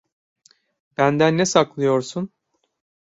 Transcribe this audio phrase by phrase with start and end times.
[0.97, 2.29] Benden ne saklıyorsun?